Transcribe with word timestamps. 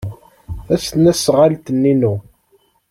Tasnasɣalt-nni 0.67 1.91
inu. 1.93 2.13